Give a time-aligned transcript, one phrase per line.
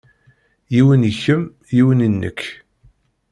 [0.73, 1.43] Yiwen i kemm
[1.75, 2.41] yiwen i nekk.